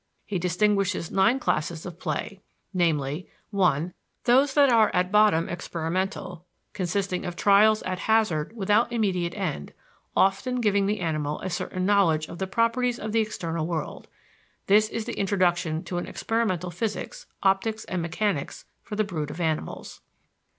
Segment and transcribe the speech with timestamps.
[0.25, 2.41] He distinguishes nine classes of play,
[2.73, 3.93] viz.: (1)
[4.23, 6.43] Those that are at bottom experimental,
[6.73, 9.73] consisting of trials at hazard without immediate end,
[10.17, 14.07] often giving the animal a certain knowledge of the properties of the external world.
[14.65, 19.39] This is the introduction to an experimental physics, optics, and mechanics for the brood of
[19.39, 20.01] animals.